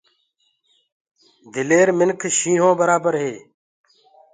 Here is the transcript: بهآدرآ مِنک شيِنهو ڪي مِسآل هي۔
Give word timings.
بهآدرآ 1.51 1.93
مِنک 1.99 2.21
شيِنهو 2.37 2.69
ڪي 2.79 2.85
مِسآل 2.93 3.15
هي۔ 3.23 3.33